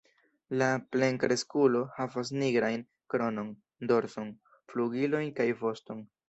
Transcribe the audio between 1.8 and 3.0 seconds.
havas nigrajn